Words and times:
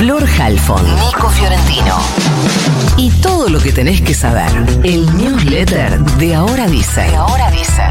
Flor 0.00 0.26
Halfon, 0.26 0.82
Nico 0.82 1.28
Fiorentino. 1.28 1.98
Y 2.96 3.10
todo 3.20 3.50
lo 3.50 3.60
que 3.60 3.70
tenés 3.70 4.00
que 4.00 4.14
saber. 4.14 4.50
El 4.82 5.04
newsletter 5.14 6.00
de 6.16 6.34
Ahora 6.36 6.66
Dice. 6.68 7.02
De 7.02 7.16
Ahora 7.16 7.50
Dice. 7.50 7.82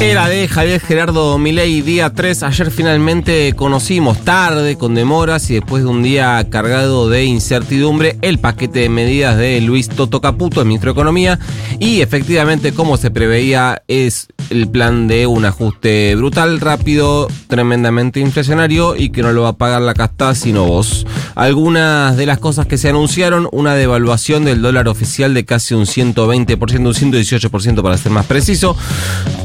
Era 0.00 0.30
de 0.30 0.48
Javier 0.48 0.80
Gerardo 0.80 1.36
Milei, 1.36 1.82
día 1.82 2.08
3. 2.08 2.44
Ayer 2.44 2.70
finalmente 2.70 3.52
conocimos, 3.52 4.24
tarde, 4.24 4.78
con 4.78 4.94
demoras 4.94 5.50
y 5.50 5.54
después 5.56 5.82
de 5.82 5.90
un 5.90 6.02
día 6.02 6.46
cargado 6.48 7.10
de 7.10 7.24
incertidumbre, 7.24 8.16
el 8.22 8.38
paquete 8.38 8.78
de 8.80 8.88
medidas 8.88 9.36
de 9.36 9.60
Luis 9.60 9.90
Toto 9.90 10.22
Caputo, 10.22 10.62
el 10.62 10.66
ministro 10.66 10.94
de 10.94 10.98
Economía. 10.98 11.38
Y 11.78 12.00
efectivamente, 12.00 12.72
como 12.72 12.96
se 12.96 13.10
preveía, 13.10 13.82
es 13.86 14.28
el 14.50 14.68
plan 14.68 15.08
de 15.08 15.26
un 15.26 15.44
ajuste 15.44 16.14
brutal, 16.16 16.60
rápido, 16.60 17.28
tremendamente 17.48 18.20
inflacionario 18.20 18.96
y 18.96 19.10
que 19.10 19.22
no 19.22 19.32
lo 19.32 19.42
va 19.42 19.50
a 19.50 19.56
pagar 19.56 19.82
la 19.82 19.94
casta 19.94 20.34
sino 20.34 20.64
vos. 20.64 21.06
Algunas 21.34 22.16
de 22.16 22.26
las 22.26 22.38
cosas 22.38 22.66
que 22.66 22.78
se 22.78 22.88
anunciaron, 22.88 23.48
una 23.52 23.74
devaluación 23.74 24.44
del 24.44 24.62
dólar 24.62 24.88
oficial 24.88 25.34
de 25.34 25.44
casi 25.44 25.74
un 25.74 25.86
120%, 25.86 26.78
un 26.78 27.12
118% 27.12 27.82
para 27.82 27.96
ser 27.96 28.12
más 28.12 28.26
preciso, 28.26 28.76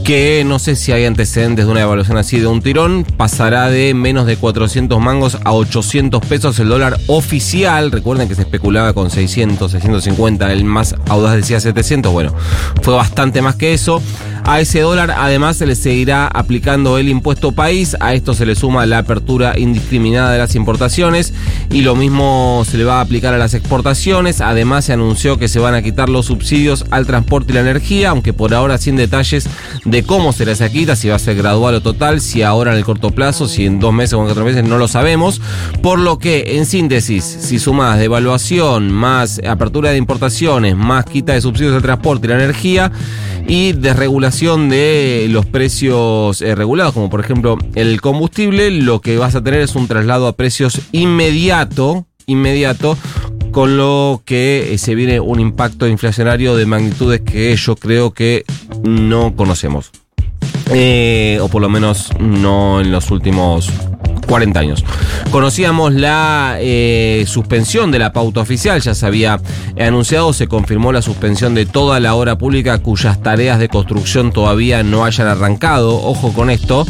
que 0.04 0.44
no 0.45 0.59
sé 0.59 0.76
si 0.76 0.91
hay 0.91 1.05
antecedentes 1.05 1.66
de 1.66 1.71
una 1.71 1.82
devaluación 1.82 2.18
así 2.18 2.40
de 2.40 2.48
un 2.48 2.62
tirón, 2.62 3.05
pasará 3.18 3.70
de 3.70 3.93
menos 3.93 4.26
de 4.26 4.38
400 4.38 4.99
mangos 4.99 5.38
a 5.43 5.54
800 5.54 6.26
pesos 6.26 6.59
el 6.59 6.70
dólar 6.70 6.98
oficial, 7.07 7.91
recuerden 7.91 8.27
que 8.27 8.35
se 8.35 8.41
especulaba 8.41 8.93
con 8.93 9.09
600, 9.09 9.71
650, 9.71 10.52
el 10.52 10.63
más 10.63 10.96
audaz 11.07 11.35
decía 11.35 11.59
700, 11.59 12.12
bueno, 12.12 12.34
fue 12.82 12.93
bastante 12.93 13.41
más 13.41 13.55
que 13.55 13.73
eso. 13.73 14.02
A 14.48 14.59
ese 14.59 14.81
dólar 14.81 15.09
además 15.17 15.58
se 15.58 15.66
le 15.66 15.73
seguirá 15.73 16.27
aplicando 16.27 16.99
el 16.99 17.09
impuesto 17.09 17.52
país, 17.54 17.98
a 17.99 18.13
esto 18.13 18.35
se 18.35 18.45
le 18.45 18.54
suma 18.54 18.85
la 18.85 18.99
apertura 18.99 19.57
indiscriminada 19.57 20.32
de 20.32 20.38
las 20.38 20.54
importaciones 20.54 21.34
y 21.71 21.82
lo 21.82 21.96
mismo 21.96 22.63
se 22.70 22.77
le 22.77 22.84
va 22.84 22.99
a 22.99 23.01
aplicar 23.01 23.34
a 23.34 23.40
las 23.40 23.55
exportaciones, 23.55 24.41
además 24.41 24.85
se 24.85 24.93
anunció 24.93 25.40
que 25.40 25.48
se 25.48 25.57
van 25.57 25.73
a 25.73 25.82
quitar 25.82 26.10
los 26.10 26.27
subsidios 26.27 26.85
al 26.91 27.07
transporte 27.07 27.54
y 27.54 27.55
la 27.55 27.62
energía, 27.62 28.12
aunque 28.12 28.34
por 28.34 28.54
ahora 28.54 28.77
sin 28.77 28.98
detalles 28.98 29.49
de 29.84 30.04
cómo 30.04 30.32
será 30.32 30.51
esa 30.51 30.70
quita, 30.70 30.96
si 30.96 31.10
va 31.10 31.16
a 31.16 31.20
ser 31.20 31.38
gradual 31.38 31.73
o 31.73 31.82
total, 31.82 32.21
si 32.21 32.43
ahora 32.43 32.73
en 32.73 32.77
el 32.77 32.85
corto 32.85 33.10
plazo, 33.10 33.48
si 33.48 33.66
en 33.66 33.79
dos 33.79 33.93
meses 33.93 34.13
o 34.13 34.20
en 34.20 34.26
cuatro 34.26 34.46
meses, 34.46 34.63
no 34.63 34.77
lo 34.77 34.88
sabemos, 34.88 35.41
por 35.82 35.98
lo 35.98 36.20
que 36.20 36.57
en 36.57 36.68
síntesis, 36.68 37.23
si 37.23 37.57
sumas 37.57 37.98
devaluación, 37.98 38.91
más 38.91 39.41
apertura 39.43 39.90
de 39.90 39.98
importaciones, 39.98 40.76
más 40.76 41.04
quita 41.05 41.34
de 41.34 41.41
subsidios 41.41 41.73
al 41.73 41.82
transporte 41.82 42.27
y 42.27 42.29
la 42.29 42.35
energía, 42.35 42.91
y 43.48 43.73
desregulación 43.73 44.35
de 44.36 45.28
los 45.30 45.46
precios 45.46 46.41
eh, 46.41 46.55
regulados, 46.55 46.94
como 46.94 47.10
por 47.10 47.22
ejemplo 47.22 47.58
el 47.74 48.02
combustible, 48.02 48.70
lo 48.70 49.00
que 49.00 49.18
vas 49.18 49.34
a 49.34 49.41
tener 49.41 49.62
es 49.62 49.78
un 49.78 49.88
traslado 49.88 50.28
a 50.28 50.36
precios 50.36 50.82
inmediato, 50.91 52.05
inmediato, 52.26 52.98
con 53.52 53.78
lo 53.78 54.24
que 54.26 54.74
eh, 54.74 54.78
se 54.78 54.94
viene 54.94 55.22
un 55.22 55.40
impacto 55.40 55.88
inflacionario 55.88 56.58
de 56.58 56.66
magnitudes 56.66 57.22
que 57.22 57.56
yo 57.56 57.78
creo 57.78 58.12
que 58.12 58.44
no 58.84 59.38
conocemos. 59.38 59.91
Eh, 60.72 61.40
o 61.41 61.48
por 61.48 61.62
lo 61.62 61.70
menos 61.70 62.10
no 62.20 62.82
en 62.82 62.91
los 62.91 63.12
últimos 63.12 63.72
40 64.25 64.59
años. 64.59 64.84
Conocíamos 65.31 65.94
la 65.94 66.57
eh, 66.59 67.25
suspensión 67.28 67.91
de 67.91 68.00
la 68.00 68.13
pauta 68.13 68.41
oficial, 68.41 68.81
ya 68.81 68.95
se 68.95 69.06
había 69.06 69.40
anunciado, 69.79 70.34
se 70.34 70.47
confirmó 70.47 70.91
la 70.91 71.01
suspensión 71.01 71.56
de 71.56 71.66
toda 71.66 72.00
la 72.00 72.16
obra 72.16 72.38
pública 72.38 72.78
cuyas 72.79 73.22
tareas 73.22 73.59
de 73.59 73.69
construcción 73.69 74.31
todavía 74.31 74.84
no 74.84 75.06
hayan 75.06 75.28
arrancado. 75.28 75.95
Ojo 76.03 76.34
con 76.34 76.50
esto, 76.50 76.85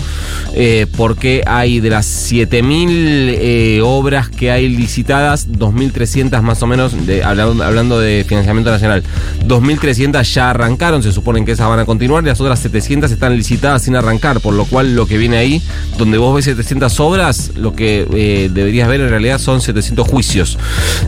eh, 0.54 0.88
porque 0.98 1.44
hay 1.46 1.80
de 1.80 1.90
las 1.90 2.32
7.000 2.32 3.36
eh, 3.38 3.82
obras 3.84 4.30
que 4.30 4.52
hay 4.52 4.70
licitadas, 4.70 5.50
2.300 5.50 6.42
más 6.42 6.62
o 6.62 6.68
menos, 6.68 6.94
hablando, 7.24 7.64
hablando 7.64 8.00
de 8.00 8.26
financiamiento 8.28 8.72
nacional, 8.72 9.04
2.300 9.48 10.24
ya 10.24 10.50
arrancaron, 10.52 11.04
se 11.04 11.12
suponen 11.12 11.46
que 11.46 11.52
esas 11.52 11.68
van 11.68 11.80
a 11.80 11.86
continuar, 11.86 12.24
y 12.24 12.28
las 12.28 12.40
otras 12.40 12.60
700 12.60 13.12
están 13.12 13.36
licitadas 13.36 13.84
sin 13.84 13.96
arrancar, 13.96 14.40
por 14.40 14.54
lo 14.54 14.66
cual 14.66 14.96
lo 14.96 15.08
que 15.08 15.18
viene 15.18 15.38
ahí, 15.38 15.62
donde 15.98 16.18
vos 16.18 16.36
ves 16.36 16.46
700 16.46 17.00
obras, 17.00 17.25
lo 17.56 17.74
que 17.74 18.08
eh, 18.14 18.50
deberías 18.54 18.88
ver 18.88 19.02
en 19.02 19.10
realidad 19.10 19.40
son 19.40 19.62
700 19.62 20.08
juicios. 20.08 20.58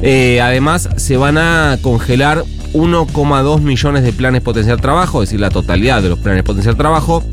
Eh, 0.01 0.41
además, 0.41 0.89
se 0.97 1.17
van 1.17 1.38
a 1.38 1.78
congelar 1.81 2.44
1,2 2.73 3.61
millones 3.61 4.03
de 4.03 4.13
planes 4.13 4.41
potencial 4.41 4.79
trabajo, 4.81 5.23
es 5.23 5.29
decir, 5.29 5.39
la 5.39 5.50
totalidad 5.50 6.01
de 6.01 6.09
los 6.09 6.19
planes 6.19 6.44
potencial 6.44 6.75
trabajo 6.75 7.23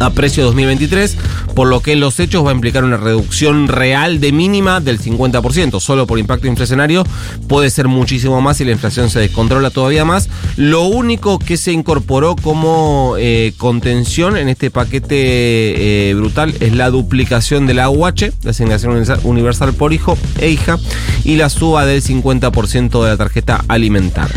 a 0.00 0.10
precio 0.10 0.44
2023, 0.44 1.16
por 1.54 1.68
lo 1.68 1.80
que 1.80 1.96
los 1.96 2.20
hechos 2.20 2.44
va 2.44 2.50
a 2.50 2.54
implicar 2.54 2.84
una 2.84 2.96
reducción 2.96 3.68
real 3.68 4.20
de 4.20 4.32
mínima 4.32 4.80
del 4.80 5.00
50%. 5.00 5.80
Solo 5.80 6.06
por 6.06 6.18
impacto 6.18 6.46
inflacionario 6.46 7.04
puede 7.48 7.70
ser 7.70 7.88
muchísimo 7.88 8.40
más 8.40 8.58
si 8.58 8.64
la 8.64 8.72
inflación 8.72 9.10
se 9.10 9.20
descontrola 9.20 9.70
todavía 9.70 10.04
más. 10.04 10.28
Lo 10.56 10.82
único 10.82 11.38
que 11.38 11.56
se 11.56 11.72
incorporó 11.72 12.36
como 12.36 13.14
eh, 13.18 13.52
contención 13.56 14.36
en 14.36 14.48
este 14.48 14.70
paquete 14.70 16.10
eh, 16.10 16.14
brutal 16.14 16.54
es 16.60 16.74
la 16.74 16.90
duplicación 16.90 17.66
de 17.66 17.74
la 17.74 17.90
UH, 17.90 18.32
la 18.42 18.50
asignación 18.50 19.04
universal 19.24 19.74
por 19.74 19.92
hijo 19.92 20.18
e 20.38 20.50
hija, 20.50 20.78
y 21.24 21.36
la 21.36 21.48
suba 21.48 21.86
del 21.86 22.02
50% 22.02 23.02
de 23.02 23.08
la 23.08 23.16
tarjeta 23.16 23.64
alimentaria. 23.68 24.36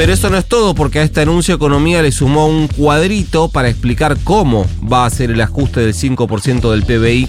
Pero 0.00 0.14
eso 0.14 0.30
no 0.30 0.38
es 0.38 0.46
todo, 0.46 0.74
porque 0.74 0.98
a 0.98 1.02
este 1.02 1.20
anuncio 1.20 1.54
Economía 1.54 2.00
le 2.00 2.10
sumó 2.10 2.46
un 2.46 2.68
cuadrito 2.68 3.50
para 3.50 3.68
explicar 3.68 4.16
cómo 4.24 4.66
va 4.90 5.04
a 5.04 5.10
ser 5.10 5.30
el 5.30 5.38
ajuste 5.42 5.80
del 5.80 5.92
5% 5.92 6.70
del 6.70 6.84
PBI 6.84 7.28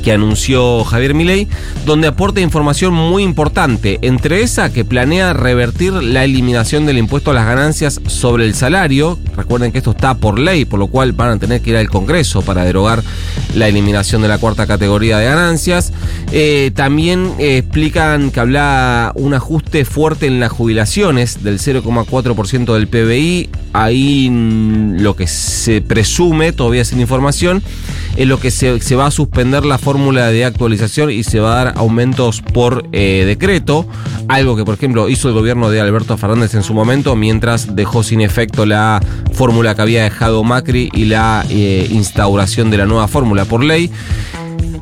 que 0.00 0.12
anunció 0.12 0.84
Javier 0.84 1.14
Milei, 1.14 1.48
donde 1.86 2.08
aporta 2.08 2.40
información 2.40 2.94
muy 2.94 3.22
importante, 3.22 3.98
entre 4.02 4.42
esa 4.42 4.72
que 4.72 4.84
planea 4.84 5.32
revertir 5.32 5.92
la 5.92 6.24
eliminación 6.24 6.86
del 6.86 6.98
impuesto 6.98 7.30
a 7.30 7.34
las 7.34 7.46
ganancias 7.46 8.00
sobre 8.06 8.44
el 8.44 8.54
salario. 8.54 9.18
Recuerden 9.36 9.72
que 9.72 9.78
esto 9.78 9.92
está 9.92 10.14
por 10.14 10.38
ley, 10.38 10.64
por 10.64 10.78
lo 10.78 10.88
cual 10.88 11.12
van 11.12 11.30
a 11.30 11.38
tener 11.38 11.60
que 11.60 11.70
ir 11.70 11.76
al 11.76 11.88
Congreso 11.88 12.42
para 12.42 12.64
derogar 12.64 13.02
la 13.54 13.68
eliminación 13.68 14.22
de 14.22 14.28
la 14.28 14.38
cuarta 14.38 14.66
categoría 14.66 15.18
de 15.18 15.26
ganancias. 15.26 15.92
Eh, 16.32 16.70
también 16.74 17.32
eh, 17.38 17.58
explican 17.58 18.30
que 18.30 18.40
habla 18.40 19.12
un 19.14 19.34
ajuste 19.34 19.84
fuerte 19.84 20.26
en 20.26 20.40
las 20.40 20.52
jubilaciones 20.52 21.42
del 21.42 21.58
0,4% 21.58 22.74
del 22.74 22.88
PBI. 22.88 23.50
Ahí 23.72 24.28
lo 24.98 25.14
que 25.16 25.26
se 25.26 25.80
presume, 25.80 26.52
todavía 26.52 26.84
sin 26.84 27.00
información, 27.00 27.62
es 28.16 28.26
lo 28.26 28.40
que 28.40 28.50
se, 28.50 28.80
se 28.80 28.96
va 28.96 29.06
a 29.06 29.10
suspender 29.10 29.64
la 29.64 29.78
fórmula 29.90 30.30
de 30.30 30.44
actualización 30.44 31.10
y 31.10 31.24
se 31.24 31.40
va 31.40 31.50
a 31.50 31.64
dar 31.64 31.74
aumentos 31.76 32.42
por 32.42 32.86
eh, 32.92 33.24
decreto, 33.26 33.88
algo 34.28 34.54
que 34.54 34.64
por 34.64 34.74
ejemplo 34.74 35.08
hizo 35.08 35.26
el 35.26 35.34
gobierno 35.34 35.68
de 35.68 35.80
Alberto 35.80 36.16
Fernández 36.16 36.54
en 36.54 36.62
su 36.62 36.74
momento, 36.74 37.16
mientras 37.16 37.74
dejó 37.74 38.04
sin 38.04 38.20
efecto 38.20 38.66
la 38.66 39.00
fórmula 39.32 39.74
que 39.74 39.82
había 39.82 40.04
dejado 40.04 40.44
Macri 40.44 40.90
y 40.92 41.06
la 41.06 41.44
eh, 41.50 41.88
instauración 41.90 42.70
de 42.70 42.76
la 42.76 42.86
nueva 42.86 43.08
fórmula 43.08 43.46
por 43.46 43.64
ley. 43.64 43.90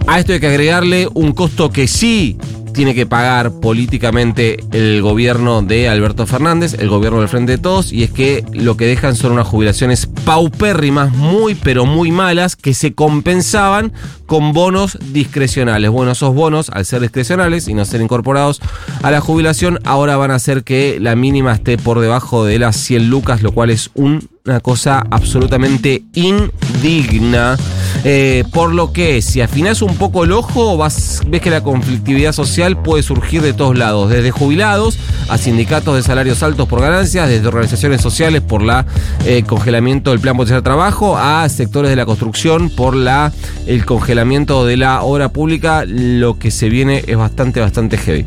A 0.07 0.19
esto 0.19 0.35
hay 0.35 0.41
que 0.41 0.49
agregarle 0.49 1.09
un 1.15 1.33
costo 1.33 1.71
que 1.71 1.87
sí 1.87 2.37
tiene 2.75 2.95
que 2.95 3.07
pagar 3.07 3.53
políticamente 3.53 4.59
el 4.73 5.01
gobierno 5.01 5.63
de 5.63 5.89
Alberto 5.89 6.27
Fernández, 6.27 6.77
el 6.79 6.91
gobierno 6.91 7.21
del 7.21 7.29
Frente 7.29 7.53
de 7.53 7.59
Todos, 7.59 7.95
y 7.95 8.03
es 8.03 8.11
que 8.11 8.45
lo 8.53 8.77
que 8.77 8.85
dejan 8.85 9.17
son 9.17 9.33
unas 9.33 9.47
jubilaciones 9.47 10.07
paupérrimas, 10.29 11.11
muy 11.11 11.55
pero 11.55 11.87
muy 11.87 12.13
malas, 12.13 12.55
que 12.55 12.75
se 12.75 12.93
compensaban 12.93 13.95
con 14.27 14.53
bonos 14.53 14.99
discrecionales. 15.11 15.89
Bueno, 15.89 16.13
esos 16.13 16.35
bonos, 16.35 16.69
al 16.69 16.85
ser 16.85 17.01
discrecionales 17.01 17.67
y 17.67 17.73
no 17.73 17.87
ser 17.87 18.03
incorporados 18.03 18.61
a 19.03 19.11
la 19.11 19.23
jubilación, 19.23 19.79
ahora 19.87 20.19
van 20.19 20.31
a 20.31 20.35
hacer 20.35 20.65
que 20.65 20.99
la 21.01 21.17
mínima 21.17 21.55
esté 21.55 21.79
por 21.79 22.01
debajo 22.01 22.45
de 22.45 22.59
las 22.59 22.77
100 22.77 23.09
lucas, 23.09 23.41
lo 23.41 23.53
cual 23.53 23.71
es 23.71 23.91
una 23.95 24.61
cosa 24.61 25.03
absolutamente 25.11 26.03
indigna. 26.13 27.57
Eh, 28.05 28.45
por 28.53 28.73
lo 28.73 28.93
que 28.93 29.21
si 29.23 29.41
afinas 29.41 29.83
un 29.83 29.97
poco 29.97 30.25
el 30.25 30.33
ojo, 30.33 30.77
vas, 30.77 31.21
ves 31.27 31.41
que 31.41 31.51
la 31.51 31.63
conflictividad 31.63 32.33
social 32.33 32.81
puede 32.81 33.03
surgir 33.03 33.43
de 33.43 33.53
todos 33.53 33.77
lados, 33.77 34.11
desde 34.11 34.31
jubilados 34.31 34.99
a 35.29 35.37
sindicatos 35.37 35.97
de 35.97 36.03
salarios 36.03 36.43
altos 36.43 36.69
por 36.69 36.81
ganancias, 36.81 37.29
desde 37.29 37.47
organizaciones 37.47 38.01
sociales 38.01 38.41
por 38.41 38.63
la 38.63 38.87
eh, 39.27 39.43
congelamiento 39.43 40.11
del 40.11 40.21
plan 40.21 40.37
potencial 40.37 40.61
de 40.61 40.65
trabajo, 40.65 41.17
a 41.19 41.49
sectores 41.49 41.91
de 41.91 41.97
la 41.97 42.07
construcción 42.07 42.71
por 42.71 42.95
la 42.95 43.33
el 43.67 43.85
congelamiento 43.85 44.65
de 44.65 44.77
la 44.77 45.03
obra 45.03 45.31
pública. 45.31 45.85
Lo 45.87 46.39
que 46.39 46.51
se 46.51 46.69
viene 46.69 47.05
es 47.07 47.17
bastante, 47.17 47.61
bastante 47.61 47.99
heavy. 47.99 48.25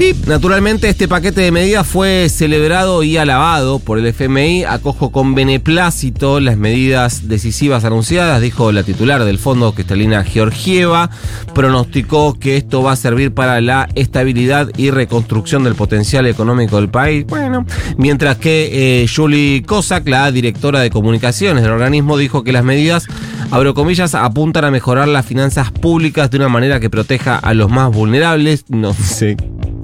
PIB. 0.00 0.26
Naturalmente, 0.28 0.88
este 0.88 1.08
paquete 1.08 1.42
de 1.42 1.52
medidas 1.52 1.86
fue 1.86 2.30
celebrado 2.30 3.02
y 3.02 3.18
alabado 3.18 3.80
por 3.80 3.98
el 3.98 4.06
FMI. 4.06 4.64
Acojo 4.64 5.12
con 5.12 5.34
beneplácito 5.34 6.40
las 6.40 6.56
medidas 6.56 7.28
decisivas 7.28 7.84
anunciadas, 7.84 8.40
dijo 8.40 8.72
la 8.72 8.82
titular 8.82 9.24
del 9.24 9.36
fondo, 9.36 9.74
Cristalina 9.74 10.24
Georgieva. 10.24 11.10
Pronosticó 11.54 12.32
que 12.32 12.56
esto 12.56 12.82
va 12.82 12.92
a 12.92 12.96
servir 12.96 13.34
para 13.34 13.60
la 13.60 13.90
estabilidad 13.94 14.70
y 14.78 14.90
reconstrucción 14.90 15.64
del 15.64 15.74
potencial 15.74 16.26
económico 16.26 16.76
del 16.76 16.88
país. 16.88 17.26
Bueno, 17.26 17.66
mientras 17.98 18.38
que 18.38 19.02
eh, 19.02 19.06
Julie 19.06 19.62
Kosak, 19.64 20.08
la 20.08 20.32
directora 20.32 20.80
de 20.80 20.88
comunicaciones 20.88 21.62
del 21.62 21.72
organismo, 21.72 22.16
dijo 22.16 22.42
que 22.42 22.52
las 22.52 22.64
medidas, 22.64 23.06
abro 23.50 23.74
comillas, 23.74 24.14
apuntan 24.14 24.64
a 24.64 24.70
mejorar 24.70 25.08
las 25.08 25.26
finanzas 25.26 25.70
públicas 25.70 26.30
de 26.30 26.38
una 26.38 26.48
manera 26.48 26.80
que 26.80 26.88
proteja 26.88 27.36
a 27.36 27.52
los 27.52 27.70
más 27.70 27.92
vulnerables. 27.92 28.64
No 28.70 28.94
sé 28.94 29.36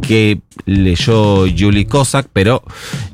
que 0.07 0.41
leyó 0.65 1.47
Julie 1.47 1.87
Kosak, 1.87 2.29
pero 2.33 2.63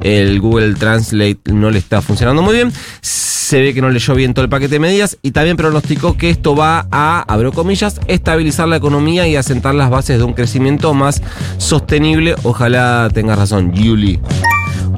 el 0.01 0.41
Google 0.41 0.75
Translate 0.75 1.41
no 1.53 1.71
le 1.71 1.79
está 1.79 2.03
funcionando 2.03 2.43
muy 2.43 2.55
bien. 2.55 2.73
Se 3.01 3.61
ve 3.61 3.75
que 3.75 3.83
no 3.83 3.91
leyó 3.91 4.15
bien 4.15 4.35
todo 4.35 4.45
el 4.45 4.51
paquete 4.51 4.75
de 4.75 4.81
medidas 4.81 5.19
y 5.23 5.33
también 5.33 5.57
pronosticó 5.57 6.17
que 6.17 6.31
esto 6.31 6.55
va 6.55 6.87
a, 6.91 7.21
abro 7.23 7.53
comillas, 7.53 8.01
estabilizar 8.07 8.69
la 8.69 8.77
economía 8.77 9.27
y 9.27 9.37
asentar 9.37 9.75
las 9.75 9.91
bases 9.91 10.19
de 10.19 10.25
un 10.25 10.35
crecimiento 10.35 10.95
más 10.95 11.23
sostenible. 11.59 12.35
Ojalá 12.43 13.11
tenga 13.13 13.37
razón, 13.37 13.73
Julie. 13.75 14.21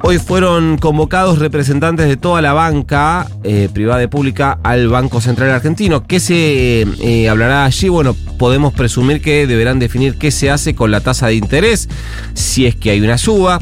Hoy 0.03 0.19
fueron 0.19 0.77
convocados 0.79 1.39
representantes 1.39 2.09
de 2.09 2.17
toda 2.17 2.43
la 2.43 2.53
banca 2.53 3.27
eh, 3.43 3.69
privada 3.73 4.03
y 4.03 4.07
pública 4.07 4.59
al 4.63 4.89
Banco 4.89 5.21
Central 5.21 5.51
Argentino. 5.51 6.07
¿Qué 6.07 6.21
se 6.21 6.83
eh, 6.83 7.29
hablará 7.29 7.65
allí? 7.65 7.89
Bueno, 7.89 8.15
podemos 8.39 8.73
presumir 8.73 9.23
que 9.23 9.47
deberán 9.47 9.79
definir 9.79 10.17
qué 10.17 10.31
se 10.31 10.51
hace 10.51 10.75
con 10.75 10.91
la 10.91 11.01
tasa 11.01 11.29
de 11.29 11.35
interés, 11.35 11.89
si 12.35 12.67
es 12.67 12.75
que 12.75 12.91
hay 12.91 13.01
una 13.01 13.19
suba, 13.19 13.61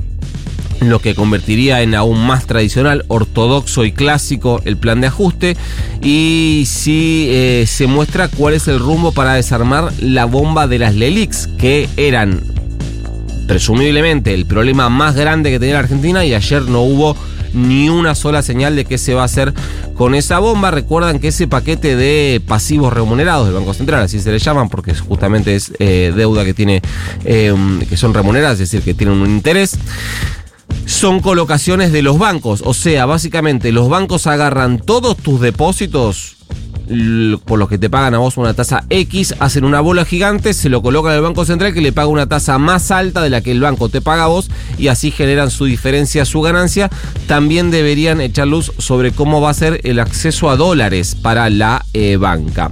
lo 0.81 0.99
que 0.99 1.15
convertiría 1.15 1.83
en 1.83 1.95
aún 1.95 2.27
más 2.27 2.47
tradicional, 2.47 3.05
ortodoxo 3.09 3.85
y 3.85 3.93
clásico 3.93 4.61
el 4.65 4.77
plan 4.77 5.01
de 5.01 5.07
ajuste 5.09 5.57
y 6.03 6.65
si 6.67 7.29
eh, 7.31 7.65
se 7.67 7.87
muestra 7.87 8.29
cuál 8.29 8.55
es 8.55 8.69
el 8.69 8.79
rumbo 8.79 9.13
para 9.13 9.35
desarmar 9.35 9.93
la 10.01 10.25
bomba 10.25 10.67
de 10.67 10.79
las 10.79 10.95
LELIX, 10.95 11.49
que 11.59 11.89
eran 11.97 12.52
presumiblemente 13.53 14.33
el 14.33 14.47
problema 14.47 14.89
más 14.89 15.15
grande 15.15 15.51
que 15.51 15.59
tenía 15.59 15.75
la 15.75 15.81
Argentina 15.81 16.25
y 16.25 16.33
ayer 16.33 16.63
no 16.63 16.81
hubo 16.85 17.15
ni 17.53 17.91
una 17.91 18.15
sola 18.15 18.41
señal 18.41 18.77
de 18.77 18.87
qué 18.87 18.97
se 18.97 19.13
va 19.13 19.21
a 19.21 19.25
hacer 19.27 19.53
con 19.95 20.15
esa 20.15 20.39
bomba. 20.39 20.71
Recuerdan 20.71 21.19
que 21.19 21.29
ese 21.29 21.47
paquete 21.47 21.95
de 21.95 22.41
pasivos 22.47 22.95
remunerados 22.95 23.45
del 23.45 23.55
Banco 23.55 23.75
Central, 23.75 24.05
así 24.05 24.21
se 24.21 24.33
le 24.33 24.39
llaman, 24.39 24.71
porque 24.71 24.95
justamente 24.95 25.55
es 25.55 25.71
eh, 25.81 26.15
deuda 26.17 26.47
que 26.47 26.55
tiene, 26.55 26.81
eh, 27.27 27.55
que 27.87 27.97
son 27.99 28.15
remuneradas, 28.15 28.55
es 28.55 28.71
decir, 28.71 28.81
que 28.81 28.95
tienen 28.95 29.19
un 29.19 29.29
interés. 29.29 29.77
Son 30.87 31.21
colocaciones 31.21 31.93
de 31.93 32.01
los 32.01 32.19
bancos, 32.19 32.63
o 32.65 32.73
sea, 32.73 33.05
básicamente 33.05 33.71
los 33.71 33.91
bancos 33.91 34.27
agarran 34.27 34.79
todos 34.79 35.19
tus 35.19 35.43
depósitos 35.43 36.37
por 37.45 37.59
los 37.59 37.69
que 37.69 37.79
te 37.79 37.91
pagan 37.91 38.15
a 38.15 38.19
vos 38.19 38.37
una 38.37 38.55
tasa 38.55 38.85
X, 38.91 39.35
hacen 39.39 39.65
una 39.65 39.81
bola 39.81 40.05
gigante, 40.05 40.55
se 40.55 40.69
lo 40.69 40.83
colocan 40.83 41.13
al 41.13 41.23
Banco 41.23 41.45
Central 41.45 41.75
que 41.75 41.81
le 41.81 41.93
paga 41.93 42.09
una 42.09 42.29
tasa 42.29 42.59
más 42.59 42.91
alta 42.91 43.23
de 43.23 43.31
la 43.31 43.41
que 43.41 43.53
el 43.53 43.61
banco 43.61 43.89
te 43.89 44.01
paga 44.01 44.25
a 44.25 44.29
vos 44.29 44.51
y 44.79 44.89
así 44.89 45.11
generan 45.11 45.51
su 45.51 45.65
diferencia, 45.65 46.25
su 46.25 46.41
ganancia. 46.41 46.91
También 47.27 47.71
deberían 47.71 48.21
echar 48.21 48.49
luz 48.49 48.73
sobre 48.79 49.13
cómo 49.13 49.41
va 49.41 49.51
a 49.51 49.55
ser 49.55 49.81
el 49.85 49.99
acceso 49.99 50.51
a 50.51 50.57
dólares 50.57 51.15
para 51.15 51.51
la 51.51 51.85
eh, 51.93 52.17
banca. 52.17 52.71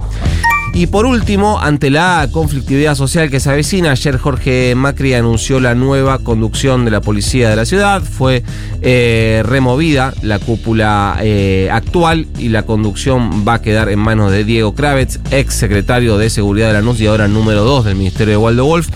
Y 0.73 0.87
por 0.87 1.05
último, 1.05 1.59
ante 1.59 1.89
la 1.89 2.29
conflictividad 2.31 2.95
social 2.95 3.29
que 3.29 3.41
se 3.41 3.49
avecina, 3.49 3.91
ayer 3.91 4.17
Jorge 4.17 4.73
Macri 4.73 5.13
anunció 5.13 5.59
la 5.59 5.75
nueva 5.75 6.19
conducción 6.19 6.85
de 6.85 6.91
la 6.91 7.01
policía 7.01 7.49
de 7.49 7.57
la 7.57 7.65
ciudad. 7.65 8.01
Fue 8.01 8.41
eh, 8.81 9.43
removida 9.45 10.13
la 10.21 10.39
cúpula 10.39 11.17
eh, 11.21 11.67
actual 11.71 12.25
y 12.39 12.49
la 12.49 12.63
conducción 12.63 13.45
va 13.45 13.55
a 13.55 13.61
quedar 13.61 13.89
en 13.89 13.99
manos 13.99 14.31
de 14.31 14.45
Diego 14.45 14.73
Kravitz, 14.73 15.19
ex 15.31 15.53
secretario 15.53 16.17
de 16.17 16.29
Seguridad 16.29 16.67
de 16.67 16.73
la 16.73 16.81
NUS 16.81 17.01
y 17.01 17.07
ahora 17.07 17.27
número 17.27 17.65
2 17.65 17.85
del 17.85 17.95
Ministerio 17.95 18.31
de 18.31 18.37
Waldo 18.37 18.65
Wolf. 18.65 18.87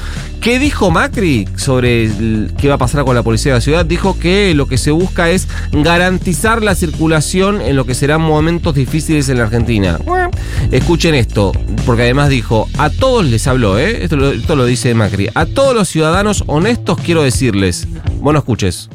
¿Qué 0.46 0.60
dijo 0.60 0.92
Macri 0.92 1.48
sobre 1.56 2.08
qué 2.60 2.68
va 2.68 2.76
a 2.76 2.78
pasar 2.78 3.04
con 3.04 3.16
la 3.16 3.24
policía 3.24 3.54
de 3.54 3.58
la 3.58 3.62
ciudad? 3.62 3.84
Dijo 3.84 4.20
que 4.20 4.54
lo 4.54 4.68
que 4.68 4.78
se 4.78 4.92
busca 4.92 5.32
es 5.32 5.48
garantizar 5.72 6.62
la 6.62 6.76
circulación 6.76 7.62
en 7.62 7.76
lo 7.76 7.86
que 7.86 7.96
serán 7.96 8.22
momentos 8.22 8.76
difíciles 8.76 9.28
en 9.30 9.40
la 9.40 9.46
Argentina. 9.46 9.98
escuchen 10.72 11.16
esto, 11.16 11.52
porque 11.86 12.04
además 12.04 12.30
dijo, 12.30 12.68
a 12.78 12.90
todos 12.90 13.26
les 13.26 13.48
habló, 13.48 13.78
¿eh? 13.78 14.04
esto, 14.04 14.16
lo, 14.18 14.66
dice 14.66 14.94
Macri, 14.94 15.30
a 15.34 15.46
todos 15.46 15.74
los 15.76 15.88
ciudadanos 15.88 16.44
honestos 16.48 17.00
quiero 17.04 17.24
decirles, 17.24 17.88
bueno, 18.20 18.40
escuches, 18.40 18.90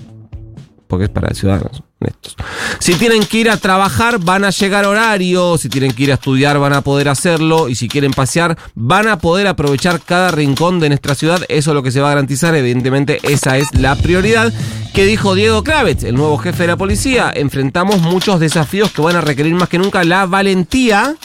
porque 0.87 1.05
es 1.05 1.11
para 1.11 1.33
ciudadanos 1.35 1.83
honestos. 2.01 2.37
Si 2.81 2.95
tienen 2.95 3.23
que 3.25 3.39
ir 3.39 3.51
a 3.51 3.57
trabajar, 3.57 4.19
van 4.19 4.45
a 4.45 4.51
llegar 4.51 4.87
horario. 4.87 5.57
Si 5.59 5.69
tienen 5.69 5.93
que 5.93 6.05
ir 6.05 6.11
a 6.11 6.15
estudiar, 6.15 6.59
van 6.59 6.73
a 6.73 6.81
poder 6.81 7.09
hacerlo. 7.09 7.69
Y 7.69 7.75
si 7.75 7.89
quieren 7.89 8.13
pasear, 8.13 8.57
van 8.75 9.07
a 9.07 9.19
poder 9.19 9.47
aprovechar 9.47 10.01
cada 10.01 10.31
rincón 10.31 10.81
de 10.81 10.89
nuestra 10.89 11.15
ciudad. 11.15 11.45
Eso 11.49 11.71
es 11.71 11.75
lo 11.75 11.83
que 11.83 11.93
se 11.93 12.01
va 12.01 12.09
a 12.09 12.15
garantizar. 12.15 12.55
Evidentemente, 12.55 13.21
esa 13.23 13.59
es 13.59 13.73
la 13.75 13.95
prioridad. 13.97 14.53
¿Qué 14.95 15.05
dijo 15.05 15.35
Diego 15.35 15.63
Kravitz, 15.63 16.05
el 16.05 16.17
nuevo 16.17 16.39
jefe 16.39 16.65
de 16.65 16.69
la 16.69 16.77
policía? 16.77 17.31
Enfrentamos 17.35 18.01
muchos 18.01 18.41
desafíos 18.41 18.91
que 18.91 19.03
van 19.03 19.17
a 19.17 19.21
requerir 19.21 19.55
más 19.55 19.69
que 19.69 19.79
nunca 19.79 20.03
la 20.03 20.27
valentía. 20.27 21.17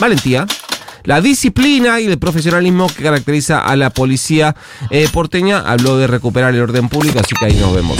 Valentía 0.00 0.46
la 1.04 1.20
disciplina 1.20 2.00
y 2.00 2.06
el 2.06 2.18
profesionalismo 2.18 2.88
que 2.88 3.02
caracteriza 3.02 3.60
a 3.60 3.76
la 3.76 3.90
policía 3.90 4.54
eh, 4.90 5.08
porteña. 5.12 5.60
Habló 5.60 5.96
de 5.96 6.06
recuperar 6.06 6.54
el 6.54 6.60
orden 6.60 6.88
público, 6.88 7.20
así 7.20 7.34
que 7.38 7.46
ahí 7.46 7.54
nos 7.54 7.74
vemos. 7.74 7.98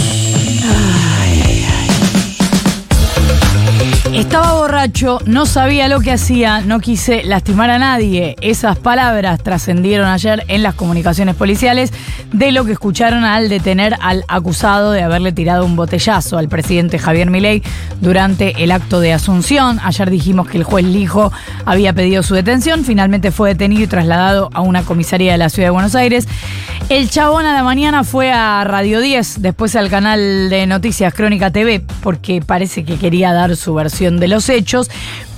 Estaba 4.13 4.55
borracho, 4.55 5.19
no 5.25 5.45
sabía 5.45 5.87
lo 5.87 6.01
que 6.01 6.11
hacía, 6.11 6.59
no 6.59 6.81
quise 6.81 7.23
lastimar 7.23 7.69
a 7.69 7.79
nadie. 7.79 8.35
Esas 8.41 8.77
palabras 8.77 9.41
trascendieron 9.41 10.05
ayer 10.05 10.43
en 10.49 10.63
las 10.63 10.75
comunicaciones 10.75 11.33
policiales 11.33 11.93
de 12.33 12.51
lo 12.51 12.65
que 12.65 12.73
escucharon 12.73 13.23
al 13.23 13.47
detener 13.47 13.95
al 14.01 14.25
acusado 14.27 14.91
de 14.91 15.01
haberle 15.01 15.31
tirado 15.31 15.65
un 15.65 15.77
botellazo 15.77 16.37
al 16.37 16.49
presidente 16.49 16.99
Javier 16.99 17.29
Milei 17.29 17.63
durante 18.01 18.61
el 18.61 18.71
acto 18.71 18.99
de 18.99 19.13
Asunción. 19.13 19.79
Ayer 19.81 20.09
dijimos 20.09 20.49
que 20.49 20.57
el 20.57 20.65
juez 20.65 20.83
Lijo 20.83 21.31
había 21.65 21.93
pedido 21.93 22.21
su 22.21 22.35
detención, 22.35 22.83
finalmente 22.83 23.31
fue 23.31 23.49
detenido 23.51 23.83
y 23.83 23.87
trasladado 23.87 24.49
a 24.53 24.59
una 24.59 24.83
comisaría 24.83 25.31
de 25.31 25.37
la 25.37 25.47
ciudad 25.47 25.67
de 25.67 25.71
Buenos 25.71 25.95
Aires. 25.95 26.27
El 26.89 27.09
chabón 27.09 27.45
a 27.45 27.53
la 27.53 27.63
mañana 27.63 28.03
fue 28.03 28.33
a 28.33 28.61
Radio 28.65 28.99
10, 28.99 29.41
después 29.41 29.77
al 29.77 29.89
canal 29.89 30.49
de 30.49 30.67
noticias 30.67 31.13
Crónica 31.13 31.49
TV, 31.49 31.81
porque 32.03 32.41
parece 32.45 32.83
que 32.83 32.97
quería 32.97 33.31
dar 33.31 33.55
su 33.55 33.73
versión 33.73 34.00
de 34.01 34.27
los 34.27 34.49
hechos, 34.49 34.89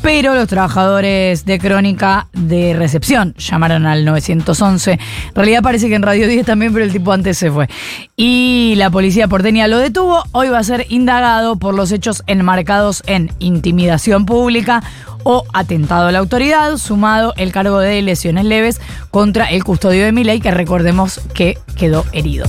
pero 0.01 0.35
los 0.35 0.47
trabajadores 0.47 1.43
de 1.45 1.59
crónica 1.59 2.27
de 2.31 2.73
recepción 2.73 3.33
llamaron 3.37 3.85
al 3.85 4.05
911. 4.05 4.91
En 4.93 4.99
realidad 5.35 5.61
parece 5.61 5.89
que 5.89 5.95
en 5.95 6.01
Radio 6.01 6.29
10 6.29 6.45
también, 6.45 6.71
pero 6.71 6.85
el 6.85 6.91
tipo 6.93 7.11
antes 7.11 7.37
se 7.37 7.51
fue. 7.51 7.67
Y 8.15 8.75
la 8.77 8.89
policía 8.89 9.27
porteña 9.27 9.67
lo 9.67 9.79
detuvo. 9.79 10.23
Hoy 10.31 10.47
va 10.47 10.59
a 10.59 10.63
ser 10.63 10.85
indagado 10.87 11.57
por 11.57 11.73
los 11.73 11.91
hechos 11.91 12.23
enmarcados 12.25 13.03
en 13.05 13.31
intimidación 13.39 14.25
pública 14.25 14.81
o 15.23 15.43
atentado 15.53 16.07
a 16.07 16.11
la 16.13 16.19
autoridad, 16.19 16.77
sumado 16.77 17.33
el 17.35 17.51
cargo 17.51 17.79
de 17.79 18.01
lesiones 18.01 18.45
leves 18.45 18.79
contra 19.11 19.45
el 19.45 19.65
custodio 19.65 20.05
de 20.05 20.13
Miley, 20.13 20.39
que 20.39 20.51
recordemos 20.51 21.19
que 21.33 21.57
quedó 21.75 22.05
herido. 22.13 22.45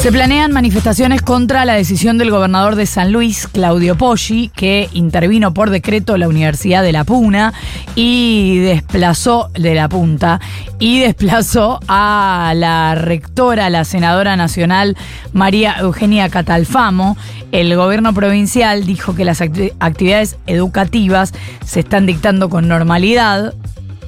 Se 0.00 0.10
planean 0.10 0.50
manifestaciones 0.50 1.20
contra 1.20 1.66
la 1.66 1.74
decisión 1.74 2.16
del 2.16 2.30
gobernador 2.30 2.74
de 2.74 2.86
San 2.86 3.12
Luis, 3.12 3.46
Claudio 3.46 3.98
Poggi, 3.98 4.48
que 4.48 4.88
intervino 4.94 5.52
por 5.52 5.68
decreto 5.68 6.16
la 6.16 6.26
Universidad 6.26 6.82
de 6.82 6.90
La 6.90 7.04
Puna 7.04 7.52
y 7.96 8.60
desplazó 8.60 9.50
de 9.52 9.74
la 9.74 9.90
punta 9.90 10.40
y 10.78 11.00
desplazó 11.00 11.80
a 11.86 12.54
la 12.56 12.94
rectora, 12.94 13.68
la 13.68 13.84
senadora 13.84 14.36
nacional 14.36 14.96
María 15.34 15.76
Eugenia 15.80 16.30
Catalfamo. 16.30 17.18
El 17.52 17.76
gobierno 17.76 18.14
provincial 18.14 18.86
dijo 18.86 19.14
que 19.14 19.26
las 19.26 19.42
actividades 19.42 20.38
educativas 20.46 21.34
se 21.66 21.80
están 21.80 22.06
dictando 22.06 22.48
con 22.48 22.68
normalidad. 22.68 23.52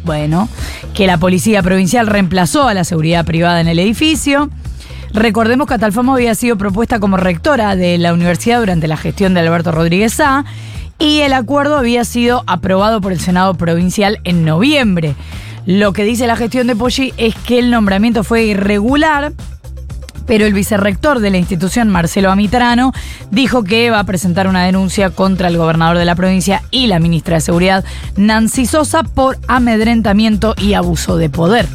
Bueno, 0.04 0.48
que 0.94 1.06
la 1.06 1.18
policía 1.18 1.62
provincial 1.62 2.06
reemplazó 2.06 2.66
a 2.66 2.72
la 2.72 2.84
seguridad 2.84 3.26
privada 3.26 3.60
en 3.60 3.68
el 3.68 3.78
edificio 3.78 4.48
Recordemos 5.14 5.66
que 5.66 5.74
Atalfamo 5.74 6.14
había 6.14 6.34
sido 6.34 6.56
propuesta 6.56 6.98
como 6.98 7.18
rectora 7.18 7.76
de 7.76 7.98
la 7.98 8.14
universidad 8.14 8.60
durante 8.60 8.88
la 8.88 8.96
gestión 8.96 9.34
de 9.34 9.40
Alberto 9.40 9.70
Rodríguez 9.70 10.18
A 10.20 10.44
y 10.98 11.20
el 11.20 11.34
acuerdo 11.34 11.76
había 11.76 12.04
sido 12.04 12.44
aprobado 12.46 13.00
por 13.00 13.12
el 13.12 13.20
Senado 13.20 13.54
Provincial 13.54 14.20
en 14.24 14.44
noviembre. 14.44 15.14
Lo 15.66 15.92
que 15.92 16.04
dice 16.04 16.26
la 16.26 16.36
gestión 16.36 16.66
de 16.66 16.76
Poggi 16.76 17.12
es 17.18 17.34
que 17.34 17.58
el 17.58 17.70
nombramiento 17.70 18.24
fue 18.24 18.44
irregular, 18.44 19.32
pero 20.26 20.46
el 20.46 20.54
vicerrector 20.54 21.20
de 21.20 21.30
la 21.30 21.38
institución, 21.38 21.90
Marcelo 21.90 22.30
Amitrano, 22.30 22.92
dijo 23.30 23.64
que 23.64 23.90
va 23.90 24.00
a 24.00 24.04
presentar 24.04 24.48
una 24.48 24.64
denuncia 24.64 25.10
contra 25.10 25.48
el 25.48 25.58
gobernador 25.58 25.98
de 25.98 26.04
la 26.06 26.14
provincia 26.14 26.62
y 26.70 26.86
la 26.86 27.00
ministra 27.00 27.34
de 27.34 27.42
Seguridad, 27.42 27.84
Nancy 28.16 28.64
Sosa, 28.64 29.02
por 29.02 29.38
amedrentamiento 29.46 30.54
y 30.56 30.72
abuso 30.72 31.18
de 31.18 31.28
poder. 31.28 31.68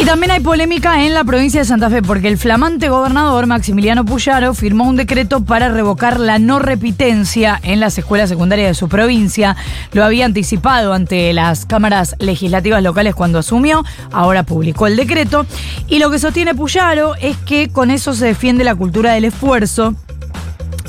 Y 0.00 0.04
también 0.06 0.30
hay 0.30 0.40
polémica 0.40 1.04
en 1.04 1.12
la 1.12 1.24
provincia 1.24 1.60
de 1.60 1.66
Santa 1.66 1.90
Fe 1.90 2.00
porque 2.00 2.28
el 2.28 2.38
flamante 2.38 2.88
gobernador 2.88 3.46
Maximiliano 3.46 4.02
Puyaro 4.06 4.54
firmó 4.54 4.88
un 4.88 4.96
decreto 4.96 5.44
para 5.44 5.68
revocar 5.68 6.18
la 6.18 6.38
no 6.38 6.58
repitencia 6.58 7.60
en 7.62 7.80
las 7.80 7.98
escuelas 7.98 8.30
secundarias 8.30 8.68
de 8.68 8.74
su 8.74 8.88
provincia. 8.88 9.56
Lo 9.92 10.02
había 10.02 10.24
anticipado 10.24 10.94
ante 10.94 11.34
las 11.34 11.66
cámaras 11.66 12.16
legislativas 12.18 12.82
locales 12.82 13.14
cuando 13.14 13.40
asumió, 13.40 13.84
ahora 14.10 14.44
publicó 14.44 14.86
el 14.86 14.96
decreto. 14.96 15.44
Y 15.86 15.98
lo 15.98 16.10
que 16.10 16.18
sostiene 16.18 16.54
Puyaro 16.54 17.14
es 17.16 17.36
que 17.36 17.68
con 17.68 17.90
eso 17.90 18.14
se 18.14 18.24
defiende 18.24 18.64
la 18.64 18.74
cultura 18.74 19.12
del 19.12 19.26
esfuerzo 19.26 19.94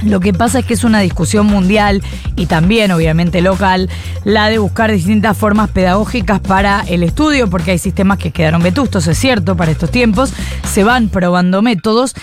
lo 0.04 0.20
que 0.20 0.34
pasa 0.34 0.60
es 0.60 0.66
que 0.66 0.74
es 0.74 0.84
una 0.84 1.00
discusión 1.00 1.46
mundial 1.46 2.02
y 2.36 2.46
también 2.46 2.92
obviamente 2.92 3.42
local 3.42 3.90
la 4.24 4.48
de 4.50 4.58
buscar 4.58 4.92
distintas 4.92 5.38
formas 5.38 5.70
pedagógicas 5.70 6.40
para 6.40 6.82
el 6.88 7.04
estudio, 7.04 7.50
porque 7.50 7.72
hay 7.72 7.78
sistemas 7.78 8.18
que 8.18 8.32
quedaron 8.32 8.62
vetustos, 8.62 9.08
es 9.08 9.18
cierto, 9.18 9.56
para 9.56 9.72
estos 9.72 9.92
tiempos, 9.92 10.34
se 10.72 10.84
van 10.84 11.10
probando 11.10 11.62
métodos, 11.62 12.14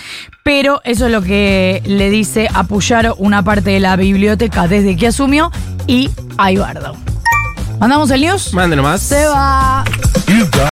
pero 0.43 0.81
eso 0.83 1.05
es 1.05 1.11
lo 1.11 1.21
que 1.21 1.81
le 1.85 2.09
dice 2.09 2.47
apoyar 2.53 3.13
una 3.17 3.43
parte 3.43 3.71
de 3.71 3.79
la 3.79 3.95
biblioteca 3.95 4.67
desde 4.67 4.95
que 4.95 5.07
asumió 5.07 5.51
y 5.87 6.09
hay 6.37 6.57
bardo. 6.57 6.95
¿Mandamos 7.79 8.11
el 8.11 8.21
news? 8.21 8.53
Mándenos 8.53 8.83
más. 8.83 9.01
Se 9.01 9.25
va. 9.25 9.85